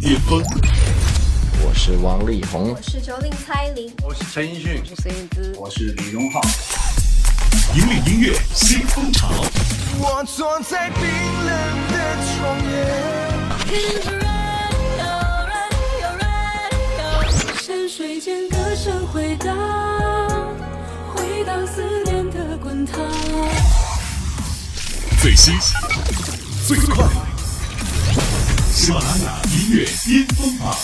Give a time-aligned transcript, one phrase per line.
[0.00, 0.42] 巅峰。
[1.64, 6.40] 我是王力宏，我是九零蔡依林，我是陈奕迅，我是孙燕姿，我是李荣浩。
[7.74, 9.28] 引领音乐新风潮。
[9.98, 11.48] 我坐在冰冷
[11.88, 12.74] 的窗沿，
[17.60, 19.56] 山水间歌声回荡，
[21.14, 23.00] 回荡思念的滚烫。
[25.22, 25.54] 最新、
[26.68, 27.04] 最快，
[28.76, 30.76] 喜马拉雅音乐巅峰榜。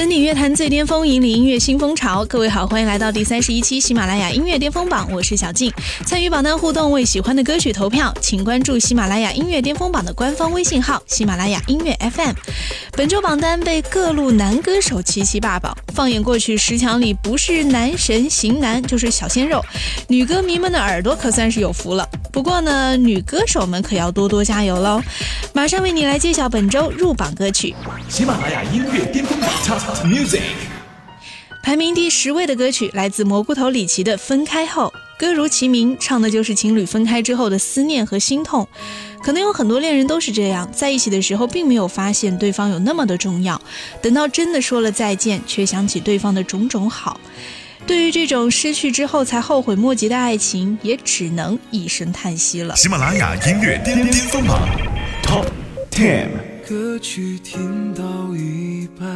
[0.00, 2.24] 登顶乐坛最巅峰，引领音乐新风潮。
[2.24, 5.70] 各位好，欢迎来到第三十一期喜马拉雅音乐巅峰榜，我是小静。
[6.06, 12.32] 参与榜单互动，为喜欢的歌曲投票，请关注喜马拉雅音乐巅峰榜的官方微信号“喜马拉雅音乐 FM”。
[12.92, 15.76] 本周榜单被各路男歌手齐齐霸榜。
[15.92, 19.62] 放眼过去，十强里不是男神型男，就是小鲜肉。
[20.08, 22.08] 女歌迷们的耳朵可算是有福了。
[22.32, 25.02] 不过呢，女歌手们可要多多加油喽！
[25.52, 27.74] 马上为你来揭晓本周入榜歌曲。
[28.08, 29.50] 喜马拉雅音乐巅峰榜
[30.04, 30.40] Music
[31.62, 38.66] 排名第十位的歌曲来自蘑菇头李琦的《分开后》，歌如其名，唱的就是情侣分开之后的思念和心痛。
[39.22, 43.60] 可能有很多恋人都是这样，在一起的时候并没有发现对方有那么的重要，
[44.00, 47.20] 等到真的说了再见，却想起对方的种种好。
[47.86, 52.74] 对于这种失去之后才后悔莫及的爱情，也只能一声叹息了。
[52.76, 54.68] 喜马拉雅音乐巅巅峰榜
[55.22, 55.46] Top
[55.90, 56.28] Ten，
[56.66, 58.02] 歌曲听到
[58.34, 59.06] 一半，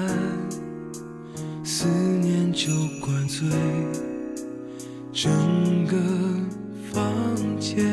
[1.76, 3.48] 思念就灌醉
[5.12, 5.96] 整个
[6.92, 7.02] 房
[7.58, 7.84] 间，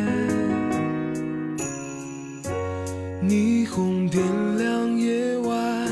[3.28, 4.24] 霓虹点
[4.60, 5.90] 亮夜晚，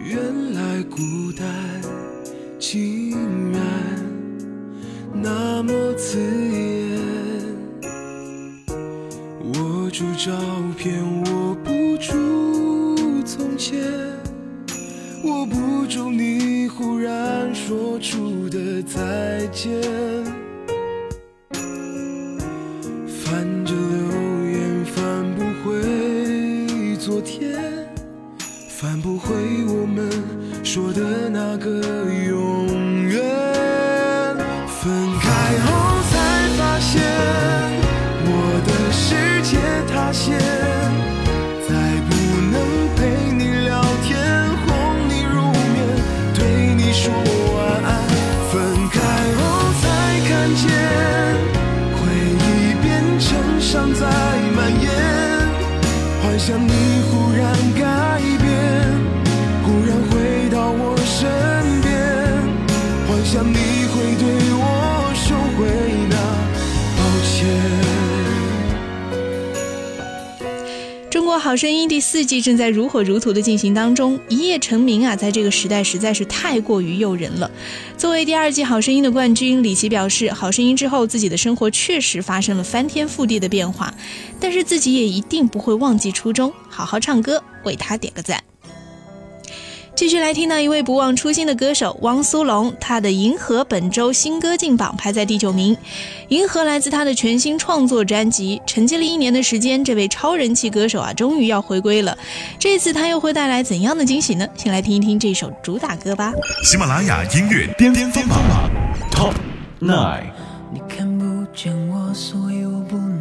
[0.00, 0.96] 原来孤
[1.38, 1.46] 单
[2.58, 3.12] 竟
[3.52, 3.62] 然
[5.12, 6.63] 那么刺眼。
[17.66, 19.80] 说出的再见。
[23.08, 27.58] 翻着留言，翻不回昨天，
[28.68, 29.34] 翻不回
[29.66, 30.10] 我们
[30.62, 32.04] 说的那个
[71.38, 77.50] 好声音第四季正在如火如荼的进行当中，一夜成名啊，在这个时代实在是太过于诱人了。
[77.96, 83.92] 作为第二季好声音的冠军，李琦表示，好声音之后自己的生活确实发生了翻天覆地的变化，
[84.40, 88.42] 但是自己也一定不会忘记初衷，好好唱歌，为他点个赞。
[89.96, 95.72] 继续来听到一位不忘初心的歌手汪苏泷，他的《银河》本周新歌进榜排在第九名，
[96.28, 98.60] 《银河》来自他的全新创作专辑。
[98.66, 102.18] 沉寂了一年的时间，这位超人气歌手啊，终于要回归了。
[102.58, 104.44] 这次他又会带来怎样的惊喜呢？
[104.56, 106.32] 先来听一听这首主打歌吧。
[106.64, 108.40] 喜马拉雅音乐巅巅峰榜
[109.12, 109.34] Top
[109.80, 110.24] Nine。
[110.72, 111.24] 你看不
[111.56, 113.13] 见我，所以我不难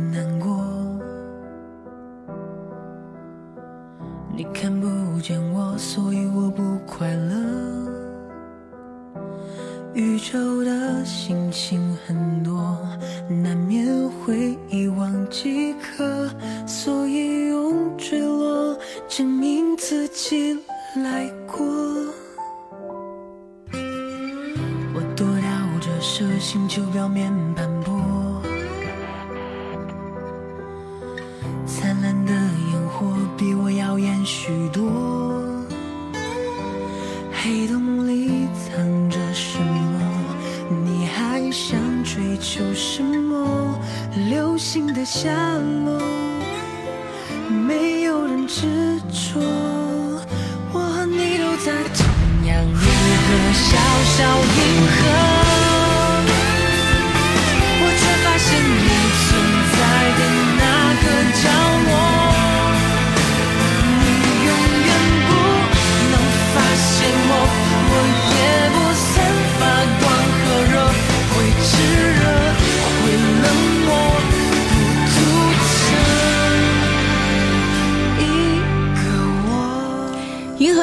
[5.24, 7.34] 见我，所以我不快乐。
[9.94, 12.33] 宇宙的星星很
[41.54, 43.80] 想追求什么？
[44.28, 45.30] 流星的下
[45.86, 46.02] 落，
[47.48, 49.40] 没有人执着。
[50.74, 53.78] 我和你都在同样一个小
[54.18, 55.43] 小银河。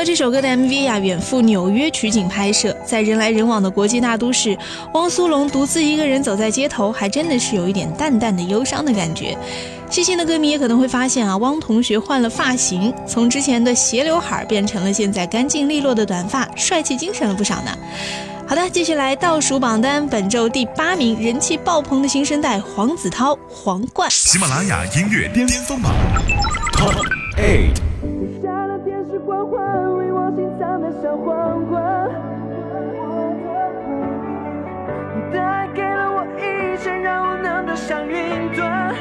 [0.00, 4.56] 合这首歌的 MV 呀，远赴纽约取景拍摄，在人来人往的国际大都市，
[4.94, 9.37] 汪苏泷独自一个人走在街头，还真的是有一点淡淡的忧伤的感觉。
[9.91, 17.70] 细心的歌迷也可能会发现啊，汪同学换了发型，从之前的斜刘海变成了现在干净利落的短发，帅气精神了不少呢。
[18.49, 24.11] 好的，继续来倒数榜单，本周第八名，人气爆棚的新生代黄子韬，皇冠。
[24.11, 25.93] 喜马拉雅音乐巅峰榜
[26.73, 26.94] Top
[27.37, 27.89] Eight。
[37.90, 38.14] 像云
[38.54, 38.94] 端。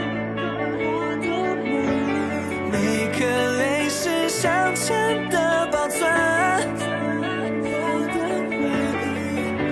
[2.72, 3.24] 每颗
[3.60, 6.68] 泪是镶嵌的宝钻。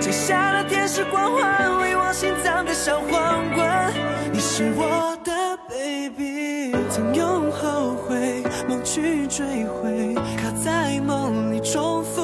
[0.00, 3.92] 摘下了天使光环，为我心脏的小皇冠。
[4.32, 12.22] 你是我的 baby，曾用后悔梦去追回，卡在梦里重复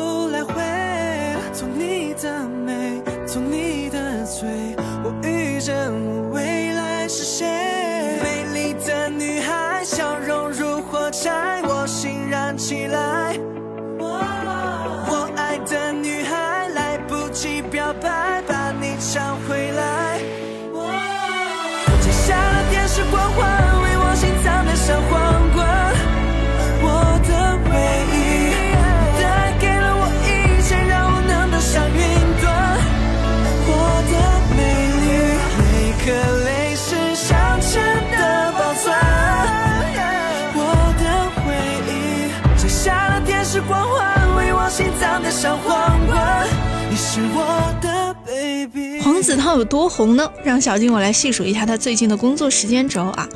[49.25, 50.31] 子韬有多红呢？
[50.45, 53.27] 让小静我来细数一下他最近的工作时间轴啊。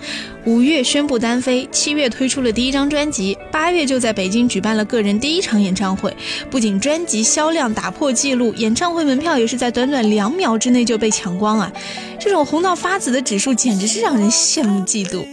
[0.44, 6.14] 五月宣布单飞，七月推出了第一张专辑，八月就在北京举办了个人第一场演唱会。
[6.50, 11.72] 不仅专辑销量打破纪录，演唱会门票也是在短短两秒之内就被抢光啊！
[12.20, 15.26] 这种红到发紫的指数，简直是让人羡慕嫉妒。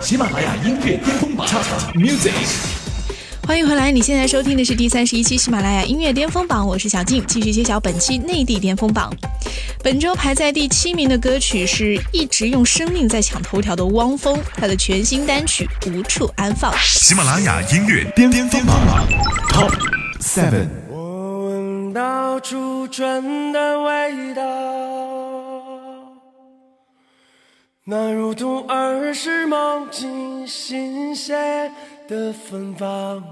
[0.00, 1.46] 喜马拉雅音乐巅峰榜
[1.94, 2.32] Music。
[3.46, 9.12] 欢迎回来，你现在收听的是第三十一期喜马拉雅音乐巅峰榜，我是小静，继续揭晓本期内地巅峰榜。
[9.82, 16.72] 本周排在第七名的歌曲是一直用生命在抢头条的汪峰，他的全新单曲《无处安放》。
[16.82, 19.06] 喜马拉雅音乐巅峰榜
[19.50, 19.72] Top
[20.20, 20.68] Seven。
[20.90, 24.42] 我闻到初春的味道，
[27.84, 31.70] 那如同儿时梦境新鲜
[32.08, 33.22] 的芬芳，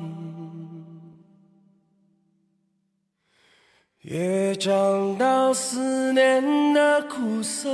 [4.02, 7.70] 也尝到思念的苦涩。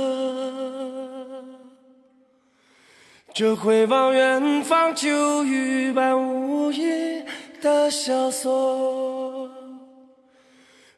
[3.33, 7.23] 就回望远方，秋雨般无垠
[7.61, 9.49] 的萧索。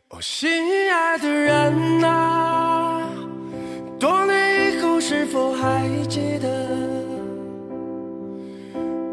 [0.10, 3.02] 哦，心爱的人啊，
[3.98, 6.68] 多年以后是否还记得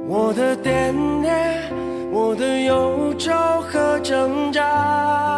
[0.08, 0.92] 我的惦
[1.22, 1.70] 念，
[2.10, 5.37] 我的忧愁和挣扎？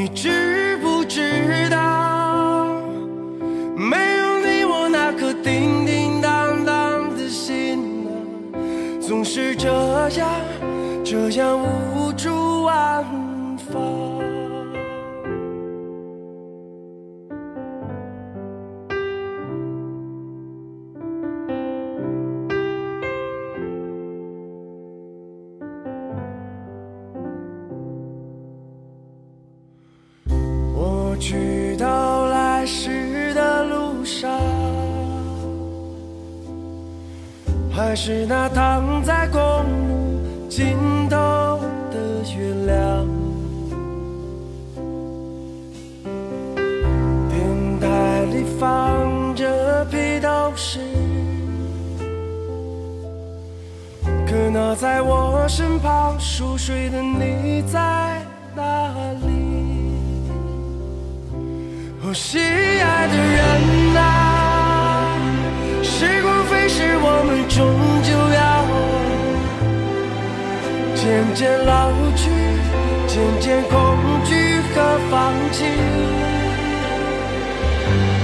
[0.00, 2.68] 你知不知道，
[3.76, 8.14] 没有你，我那颗叮叮当当的心啊，
[9.00, 9.68] 总是这
[10.10, 10.30] 样，
[11.04, 12.07] 这样无
[31.18, 34.30] 去到来时的路上，
[37.70, 40.76] 还是那躺在公路尽
[41.10, 41.16] 头
[41.90, 43.06] 的月亮。
[47.28, 50.80] 电台里放着披头士，
[54.26, 58.07] 可那在我身旁熟睡的你在
[62.08, 65.12] 我，心爱的人啊，
[65.82, 68.64] 时光飞逝，我们终究要
[70.94, 72.30] 渐渐老去，
[73.06, 73.76] 渐渐恐
[74.24, 74.32] 惧
[74.74, 74.76] 和
[75.10, 75.58] 放弃。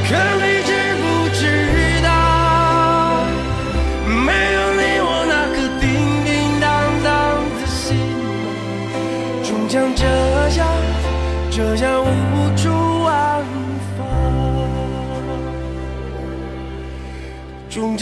[0.08, 0.10] 可
[0.40, 0.44] 你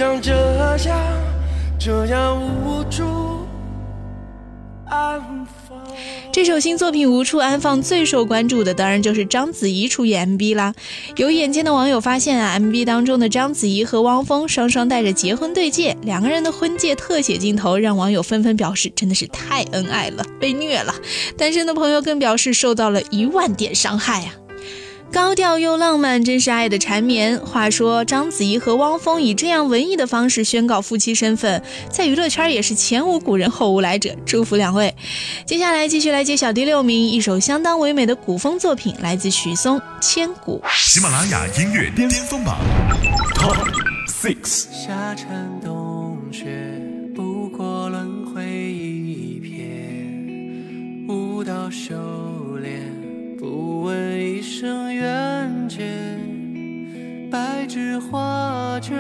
[0.03, 0.33] 像这
[0.89, 0.99] 样，
[1.79, 3.05] 这样无处
[4.87, 5.79] 安放
[6.33, 10.75] 这首新作品无处安放，最受关注的当然就是章子怡出演 MV 啦。
[11.15, 20.93] 有眼尖的网友发现啊，MV 当中的章子怡和汪峰双双戴着结婚对戒，两个人的婚戒特写镜头让网友纷纷表示真的是太恩爱了，被虐了。
[21.39, 24.35] 单身的朋友更表示受到了一万点伤害啊。
[25.13, 27.39] 高调又浪漫，真是爱的缠绵。
[27.41, 34.17] 话说章子怡和汪峰以这样文艺的方式宣告夫妻身份，在娱乐圈也是前无古人后无来者。
[34.25, 34.95] 祝福两位。
[35.45, 40.63] 接下来继续来揭晓第六名，一首相当唯美的古风作品，来自许嵩《千古》。
[40.75, 42.59] 喜马拉雅音乐巅峰榜
[43.35, 43.59] Top
[44.09, 44.65] Six。
[44.73, 46.47] 夏蝉冬雪，
[47.15, 49.39] 不过轮回一
[51.07, 52.22] 瞥，舞刀修炼，不问一
[54.43, 55.87] 生缘劫。
[57.31, 58.99] 白纸画卷，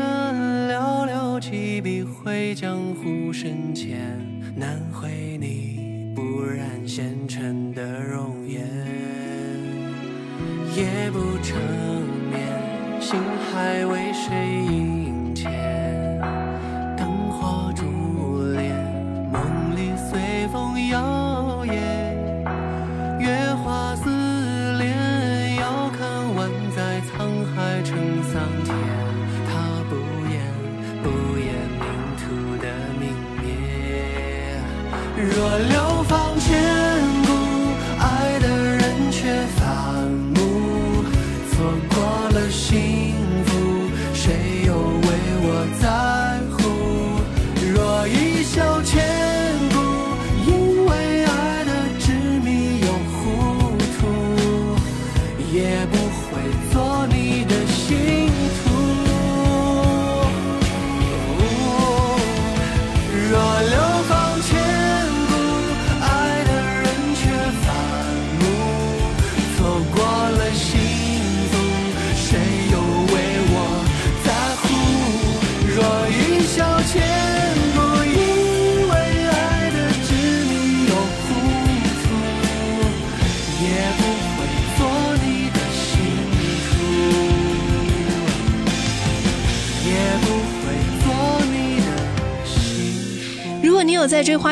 [0.70, 3.98] 寥寥几笔绘江湖深浅，
[4.56, 8.62] 难绘你不染纤尘的容颜。
[10.74, 11.58] 夜不成
[12.30, 12.40] 眠，
[13.00, 13.18] 心
[13.52, 14.64] 还为谁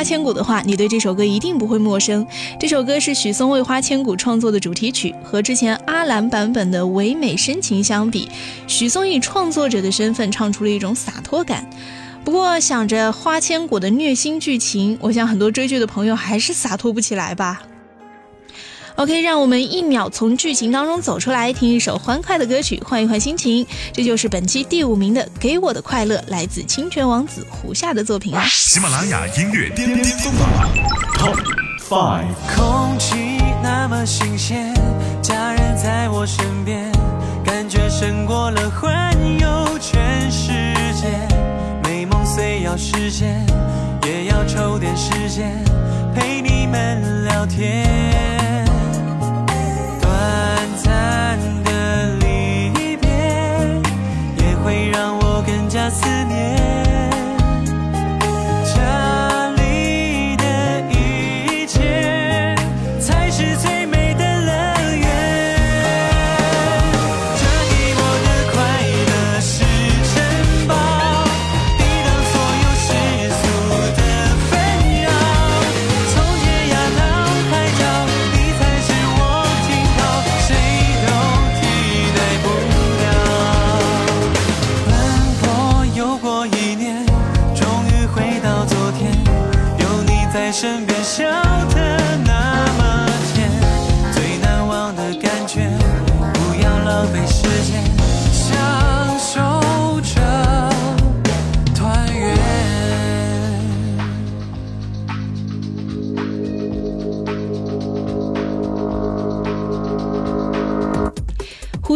[0.01, 2.27] 花千骨》的话，你对这首歌一定不会陌生。
[2.59, 8.27] 这首歌是许嵩为《花千骨》创作的主题曲，和之前阿兰版本的唯美深情相比，
[8.67, 11.69] 许嵩以创作者的身份唱出了一种洒脱感。
[12.25, 17.61] 不过想着《花千骨》的虐心剧情，我想很多追剧的朋友还是洒脱不起来吧。
[18.97, 23.67] OK，让我们一秒从剧情当中走出来，听一首欢快的歌曲，换一换心情。
[23.93, 28.45] 这就是本期第五名的《给我的快乐》，来自清泉王子胡夏的作品啊。
[28.47, 30.49] 喜马拉雅音乐巅巅峰榜
[31.15, 31.39] Top
[31.89, 32.27] Five。
[32.55, 34.75] 空气那么新鲜，
[35.23, 36.93] 家人在我身边，
[37.45, 40.49] 感觉胜过了环游全世
[41.01, 41.09] 界。
[41.85, 43.47] 美梦虽要实现，
[44.05, 45.57] 也要抽点时间
[46.15, 48.30] 陪你们聊天。
[55.91, 56.60] 思念。
[90.87, 91.25] 别，笑
[91.75, 92.00] 得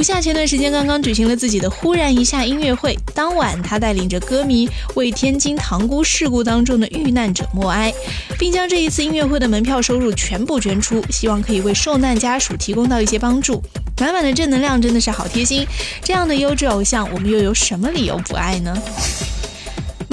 [0.05, 7.91] 夏前段时间刚刚举行了自己的“忽然一下”音乐会，当晚他带领着歌迷为天津塘沽事故当中的遇难者默哀，
[8.39, 13.63] 并将这一次音乐会的门票收入全部捐出，希望可以为受难家属提供到一些帮助。
[13.99, 15.67] 满满的正能量真的是好贴心，
[16.03, 18.77] 这样的优质偶像，我们又有什么理由不爱呢？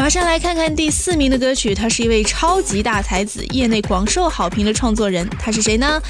[0.01, 6.01] 马上来看看第四名的歌曲，他是一位超级大才子，业内广受好评的创作人，他是谁呢？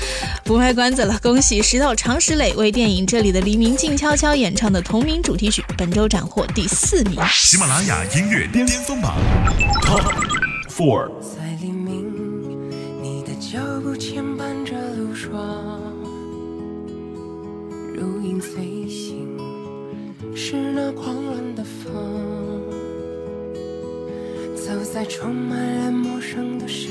[0.45, 7.19] 不卖关子了，恭喜石头常石磊为电影《这里的黎明静悄悄》演唱的同名主题曲，本周斩获第四名。
[7.33, 9.17] 喜马拉雅音乐巅峰榜
[9.81, 10.09] Top
[10.69, 11.09] Four。
[11.19, 12.09] 在黎明，
[13.03, 15.81] 你的脚步牵绊着路霜，
[17.93, 19.37] 如影随形，
[20.33, 22.20] 是那狂乱的风。
[24.71, 26.87] 走在充满了陌生的时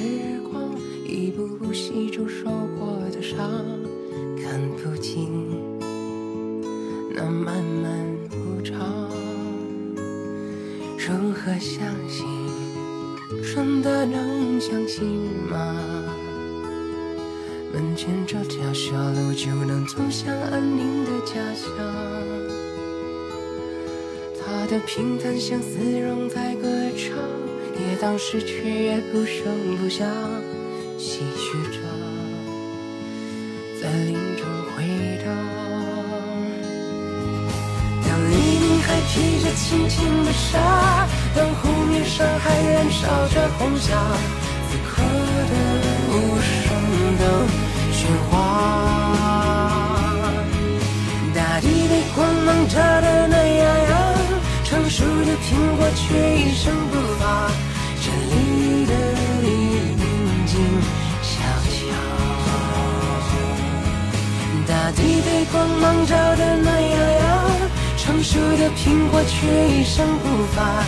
[0.53, 0.63] 光，
[1.03, 2.45] 一步步细数受
[2.79, 3.39] 过的伤，
[4.37, 5.49] 看不清
[7.15, 9.09] 那漫漫无常。
[10.99, 12.27] 如何相信？
[13.43, 15.03] 真的能相信
[15.51, 15.75] 吗？
[17.73, 21.71] 门前这条小路就能走向安宁的家乡？
[24.39, 27.17] 他的平淡像丝绒在歌唱，
[27.89, 30.07] 也当失去也不声不响，
[30.99, 31.79] 唏嘘着
[33.81, 34.45] 在林中
[34.75, 34.85] 回
[35.25, 35.27] 荡。
[38.07, 43.89] 当黎明还披着轻轻的纱，当湖面上还燃烧着红霞，
[44.69, 45.03] 此刻
[45.51, 45.53] 的
[46.09, 46.67] 无声
[47.19, 47.23] 的
[47.93, 47.99] 喧
[48.31, 48.35] 哗，
[51.35, 53.61] 大地被光芒照得暖洋
[53.91, 53.91] 洋，
[54.65, 57.51] 成熟的苹果却一声不发，
[68.33, 70.85] 熟的苹果却一声不发，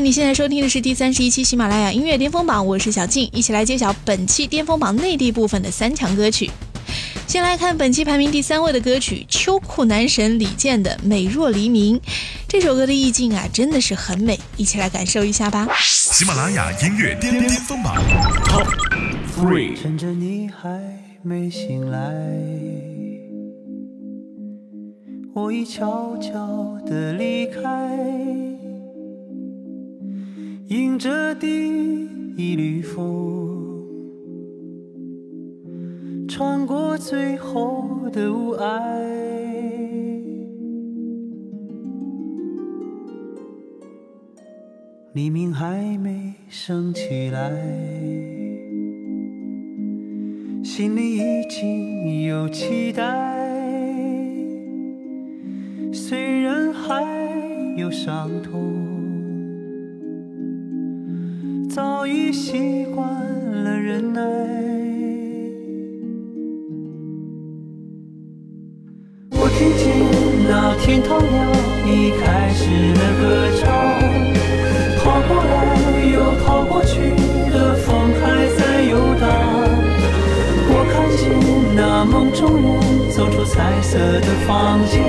[0.00, 6.50] 你现在收听的是第三十一期喜马拉雅音乐巅峰榜，我是小静，一起来揭晓本期巅峰榜内地部分的三强歌曲。
[7.26, 11.98] 先来看本期排名第三位的歌曲，秋裤男神李健的《美若黎明》。
[12.48, 15.68] 这首歌的意境啊，真的是很美，一起来感受一下吧。
[15.78, 17.94] 喜马拉雅音乐巅巅峰榜
[18.44, 18.66] Top
[19.36, 19.78] Three。
[19.80, 20.80] 趁着你还
[21.22, 22.00] 没醒来，
[25.34, 27.60] 我已悄悄地离开，
[30.70, 31.48] 迎着第
[32.36, 33.88] 一缕风，
[36.28, 38.80] 穿过最后的雾霭。
[45.12, 47.50] 黎明还没升起来，
[50.62, 53.02] 心里已经有期待。
[55.92, 57.02] 虽然还
[57.76, 58.79] 有伤痛，
[61.72, 63.08] 早已习惯
[63.62, 64.20] 了忍耐。
[69.30, 69.86] 我听见
[70.48, 71.38] 那天堂鸟
[71.86, 73.22] 已开始了歌
[73.60, 73.62] 唱。
[74.98, 75.54] 跑过来
[76.12, 77.14] 又跑过去
[77.52, 77.88] 的风
[78.20, 78.20] 还
[78.58, 79.24] 在游荡，
[80.72, 81.22] 我看见
[81.76, 82.66] 那梦中人
[83.10, 85.00] 走出彩色的房间，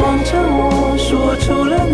[0.00, 1.86] 望着我说出了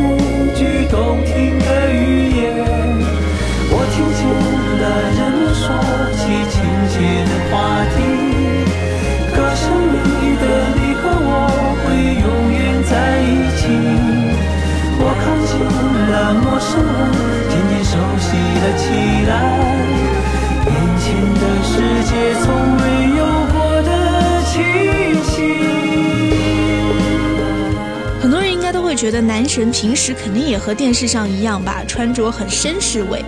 [29.02, 33.20] 觉得男神平时肯定也和电视上一样吧，穿着很绅士味。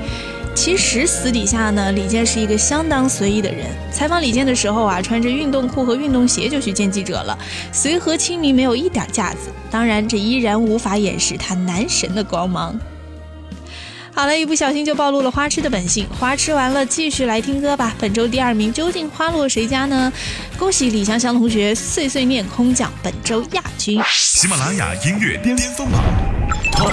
[0.55, 3.67] 其实私底下呢，李健是一个相当随意的人。
[3.91, 7.37] 采访李健的时候啊，穿着运动裤和运动鞋就去见记者了，
[7.73, 9.51] 随和亲民，没有一点架子。
[9.69, 12.79] 当然，这依然无法掩饰他男神的光芒。
[14.13, 16.07] 好了，一不小心就暴露了花痴的本性。
[16.21, 17.93] 花痴完了，继续来听歌吧。
[17.99, 20.13] 本周第二名究竟花落谁家呢？
[20.57, 24.01] 恭喜李香香同学碎碎念空降本周亚军。
[24.45, 26.05] 喜马拉雅音乐巅峰榜
[26.73, 26.93] Top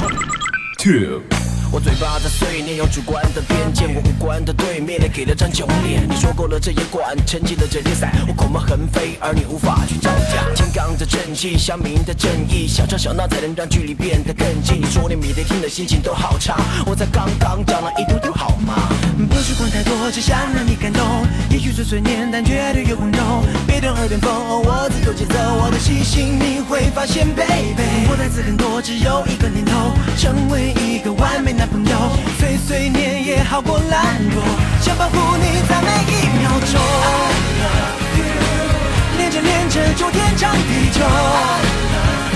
[0.77, 1.40] Two。
[1.73, 6.05] 我嘴巴在碎念，有主观的偏见，我无关的对面，给了张囧脸。
[6.05, 10.53] 你说够了，这也管，沉寂的这联赛，我口沫横飞，而你无法去招架。
[10.53, 14.81] 天罡的正气，乡民的正义，小吵小闹才能让距离变得更近。
[14.81, 18.75] 你说你每天听的心情都好差，我才刚刚长了一丢丢好吗？
[19.29, 21.01] 不需管太多，只想让你感动。
[21.49, 23.45] 也许碎碎念，但绝对有温柔。
[23.65, 24.29] 别对耳边风，
[24.61, 28.11] 我自有节奏，我的细心你会发现，baby。
[28.11, 31.95] 我台词很多，只有一个念头，成为一个完美男朋友。
[32.39, 34.41] 碎碎念也好过懒惰，
[34.83, 36.81] 想保护你在每一秒钟。
[39.15, 41.05] 练着练着就天长地久。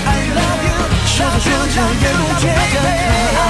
[0.06, 3.42] I love you，说着说着越不觉得可爱，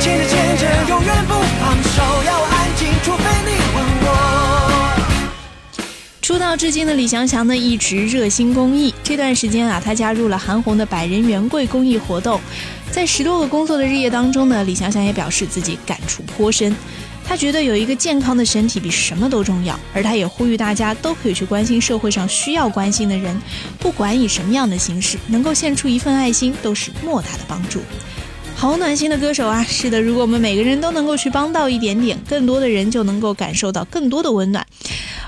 [0.00, 4.08] 牵着牵着永远不放手，要安静，除非你吻我。
[6.22, 8.94] 出道至今的李祥祥呢，一直热心公益。
[9.04, 12.40] 这段时间啊，他加入了韩红的百人圆柜公益活动。
[12.96, 16.74] 在十多个工作的日夜当中呢，李祥祥也表示自己感触颇深。
[17.26, 23.38] 他觉得有一个健康的身体比什么都重要，而他也呼吁大家都可以去关心社会上需要关心的人，
[23.78, 27.80] 不管以什么样的形式，能够献出一份爱心都是莫大的帮助。
[28.54, 29.62] 好暖心的歌手啊！
[29.62, 34.66] 是的，如果我们每个人都能够去帮到一点点，更多的人就能够感受到更多的温暖。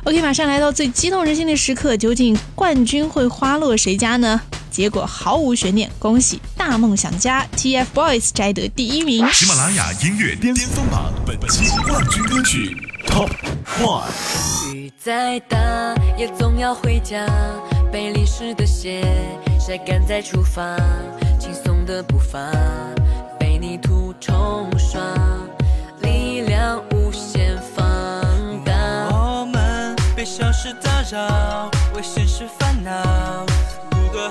[0.05, 4.41] OK，马上来到最激动人心的时刻，究竟冠军会花落谁家呢？
[4.79, 9.29] 结果毫无悬念，恭喜大梦想家 TFBOYS 摘得第一名。
[9.33, 12.77] 喜马拉雅音乐巅峰榜本期冠军歌曲
[13.09, 13.29] Top
[13.83, 14.07] One。
[14.73, 15.59] 雨再大
[16.17, 17.27] 也总要回家，
[17.91, 19.05] 被淋湿的鞋
[19.59, 20.77] 晒干再出发，
[21.41, 22.39] 轻松的步伐
[23.37, 25.03] 被泥土冲刷，
[26.03, 27.85] 力量无限放
[28.65, 28.73] 大。
[29.11, 33.45] 我们被小事打扰，为现实烦恼，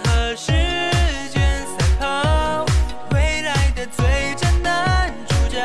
[0.04, 0.52] 和时
[1.32, 2.66] 间赛跑，
[3.12, 5.60] 未来的最佳男主角，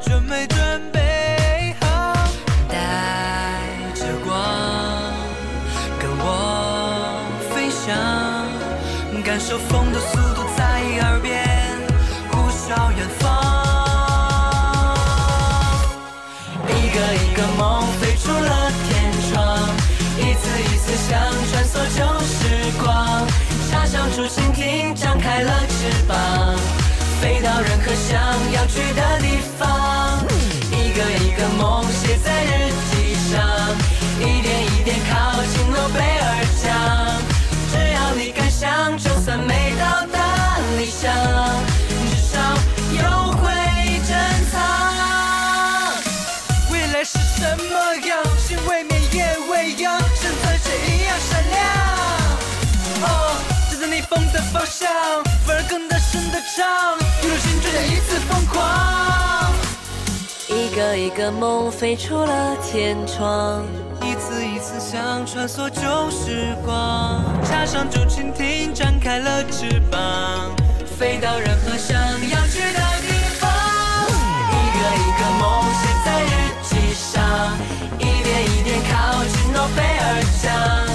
[0.00, 1.86] 准备准备好，
[2.68, 2.74] 带
[3.94, 4.32] 着光
[5.98, 7.24] 跟我
[7.54, 7.94] 飞翔，
[9.24, 10.62] 感受风的速度在
[11.00, 11.32] 耳边
[12.30, 13.22] 呼啸远方，
[16.68, 19.38] 一个一个梦飞出了天窗，
[20.18, 21.31] 一次一次想。
[25.12, 26.56] 张开了翅膀，
[27.20, 28.18] 飞到任何想
[28.50, 30.24] 要去的地方。
[30.70, 33.38] 一个一个梦写在日记上，
[34.18, 36.64] 一点一点靠近诺贝尔奖。
[37.70, 41.12] 只要你敢想，就算没到达理想，
[54.62, 54.88] 逆风的方向，
[55.44, 59.52] 反而更大声的唱，一路心追的一次疯狂。
[60.48, 63.64] 一个一个梦飞出了天窗，
[64.00, 70.54] 一次一次想穿梭旧时光，插上竹蜻蜓，展开了翅膀，
[70.98, 73.08] 飞到任何想要去的地
[73.40, 73.50] 方。
[74.48, 75.42] 一个一个梦
[75.74, 76.28] 写在日
[76.62, 77.58] 记上，
[77.98, 80.91] 一点一点靠近诺贝尔奖。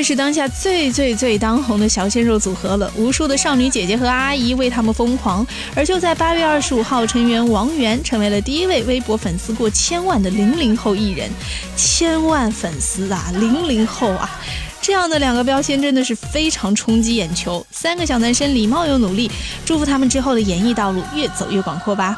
[0.00, 5.46] 这是当下最最最当红的小鲜肉组合了，无数的少女姐姐和阿姨为他们疯狂。
[5.74, 11.28] 而就在八月二十五号，成员王源成为了第一位微博粉丝过千万的零零后艺人，
[11.76, 14.40] 千万粉丝啊，零零后啊！
[14.80, 17.62] 这样的两个标签真的是非常冲击眼球。
[17.70, 19.30] 三个小男生礼貌又努力，
[19.66, 22.16] 祝福他们之后的演艺道路越走越广阔吧。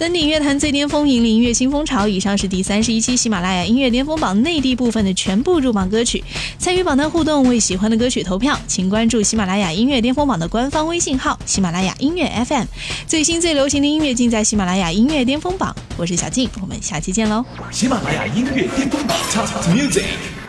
[0.00, 2.08] 登顶乐坛最巅峰，引领音乐新风潮。
[2.08, 6.24] 以上是第三十一期喜马拉雅音乐巅峰榜内地部分的全部入榜歌曲。
[6.58, 12.64] 参与榜单互动，为喜欢的歌曲投票，请关注喜马拉雅音乐巅峰榜的官方微信号“喜马拉雅音乐 FM”。
[13.06, 15.76] 最新最流行的音乐尽在喜马拉雅音乐巅峰榜。
[15.98, 17.44] 我是小静，我们下期见喽。
[17.70, 20.39] 喜马拉雅音乐巅峰榜 Top Music。